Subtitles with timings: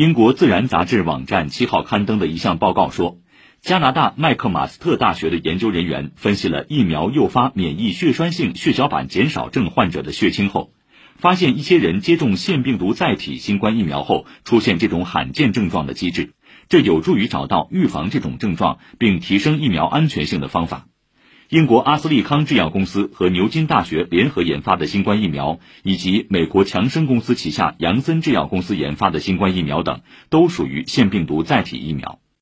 [0.00, 3.18] 英国《自然》杂志网站七号刊登的一项报告说，
[3.60, 10.72] 加拿大麦克马斯特大学的研究人员分析了疫苗诱发免疫血栓性血小板减少症患者的血清后，
[11.16, 16.32] 发现一些人接种腺病毒载体新冠疫苗后出现这种罕见症状的机制，
[16.70, 20.86] 这有助于找到预防这种症状并提升疫苗安全性的方法。
[21.50, 32.19] 英国阿斯利康制药公司和牛津大学联合研发的新冠疫苗，以及美国强生公司旗下杨森制药公司研发的新冠疫苗等，都属于腺病毒载体疫苗。